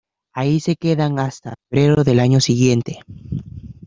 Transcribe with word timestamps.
Allí 0.33 0.59
se 0.59 0.77
queda 0.77 1.05
hasta 1.19 1.53
febrero 1.69 2.03
del 2.03 2.19
año 2.21 2.39
siguiente. 2.39 3.01